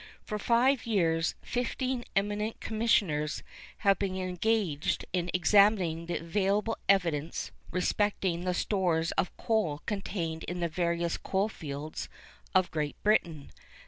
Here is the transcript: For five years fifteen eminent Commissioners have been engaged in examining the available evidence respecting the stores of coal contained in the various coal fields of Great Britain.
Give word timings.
For 0.23 0.39
five 0.39 0.87
years 0.87 1.35
fifteen 1.43 2.05
eminent 2.15 2.59
Commissioners 2.59 3.43
have 3.85 3.99
been 3.99 4.17
engaged 4.17 5.05
in 5.13 5.29
examining 5.31 6.07
the 6.07 6.17
available 6.21 6.79
evidence 6.89 7.51
respecting 7.69 8.43
the 8.43 8.55
stores 8.55 9.11
of 9.11 9.37
coal 9.37 9.83
contained 9.85 10.43
in 10.45 10.59
the 10.59 10.69
various 10.69 11.17
coal 11.17 11.49
fields 11.49 12.09
of 12.55 12.71
Great 12.71 12.95
Britain. 13.03 13.51